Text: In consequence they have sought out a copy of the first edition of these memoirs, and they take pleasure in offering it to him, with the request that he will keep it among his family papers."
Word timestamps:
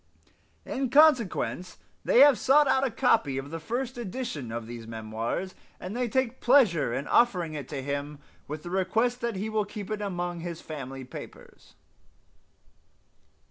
In 0.65 0.89
consequence 0.89 1.77
they 2.03 2.21
have 2.21 2.39
sought 2.39 2.67
out 2.67 2.83
a 2.83 2.89
copy 2.89 3.37
of 3.37 3.51
the 3.51 3.59
first 3.59 3.99
edition 3.99 4.51
of 4.51 4.65
these 4.65 4.87
memoirs, 4.87 5.53
and 5.79 5.95
they 5.95 6.09
take 6.09 6.41
pleasure 6.41 6.91
in 6.91 7.07
offering 7.07 7.53
it 7.53 7.69
to 7.69 7.83
him, 7.83 8.17
with 8.47 8.63
the 8.63 8.71
request 8.71 9.21
that 9.21 9.35
he 9.35 9.47
will 9.47 9.63
keep 9.63 9.91
it 9.91 10.01
among 10.01 10.39
his 10.39 10.59
family 10.59 11.03
papers." 11.05 11.75